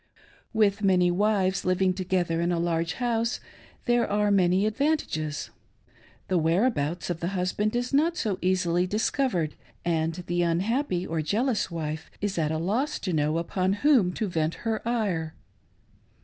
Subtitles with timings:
[0.51, 3.39] With many wives living together in a large house
[3.85, 5.51] there are many adyanr tages.
[6.27, 9.53] The whereabouts of the husband is not so easily dis covered,
[9.85, 14.27] and the unhappy or jealous wife is at a loss to know upon whom to
[14.27, 15.35] vent her ire.